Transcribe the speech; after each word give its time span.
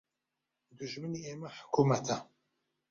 دوژمنی 0.77 1.23
ئێمە 1.25 1.49
حکومەتە 1.57 2.17